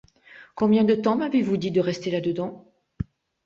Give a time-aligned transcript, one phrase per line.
[0.55, 2.65] Combien de temps m'avez-vous dit de rester là-dedans?